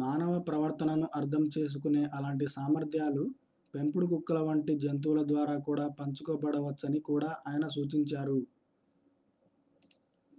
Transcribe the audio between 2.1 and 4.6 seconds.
అలాంటి సామర్థ్యాలు పెంపుడు కుక్కల